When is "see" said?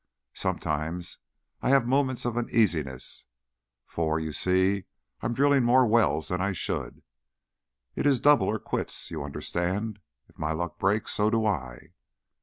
4.33-4.85